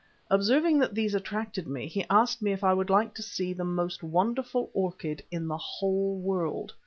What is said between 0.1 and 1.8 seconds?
Observing that these attracted